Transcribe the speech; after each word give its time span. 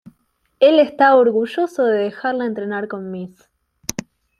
Él 0.59 0.79
está 0.79 1.13
orgulloso 1.15 1.83
de 1.85 1.95
dejarla 1.99 2.47
entrenar 2.47 2.87
con 2.87 3.11
Ms. 3.11 3.47